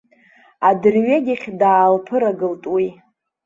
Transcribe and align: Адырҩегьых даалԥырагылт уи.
Адырҩегьых 0.69 1.41
даалԥырагылт 1.59 2.63
уи. 2.73 2.87